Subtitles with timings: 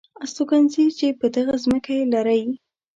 [0.23, 2.43] استوګنځي چې په دغه ځمکه یې لرئ.